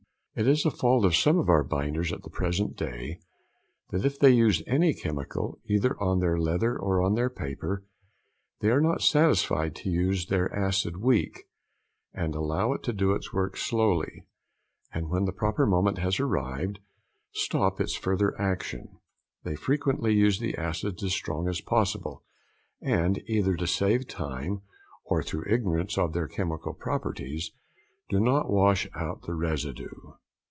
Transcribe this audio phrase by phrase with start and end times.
[0.33, 3.19] It is a fault of some of our binders at the present day,
[3.89, 7.83] that if they use any chemical, either on their leather or on their paper,
[8.61, 11.49] they are not satisfied to use their acid weak,
[12.13, 14.23] and allow it to do its work slowly,
[14.93, 16.79] and when the proper moment has arrived
[17.33, 18.99] stop its further action,
[19.43, 22.23] they frequently use the acids as strong as possible,
[22.81, 24.61] and, either to save time
[25.03, 27.51] or through ignorance of their chemical properties,
[28.07, 30.13] do not wash out the residue.